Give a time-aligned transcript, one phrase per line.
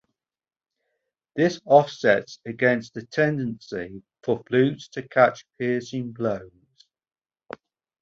[1.35, 6.49] This offsets against the tendency for flutes to catch piercing blows.